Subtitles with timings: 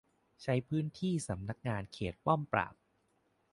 [0.41, 2.75] ใช้พื้นที่สำนักงานเขตป้อมปราบ